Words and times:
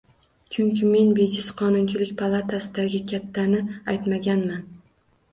Chunki 0.55 0.85
men 0.93 1.09
bejiz 1.17 1.49
Qonunchilik 1.59 2.13
palatasidagi 2.21 3.01
"katta" 3.11 3.43
ni 3.51 3.59
aytmaganman 3.93 4.65